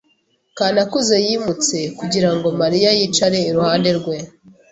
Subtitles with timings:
[0.57, 4.17] Kanakuze yimutse kugira ngo Mariya yicare iruhande rwe.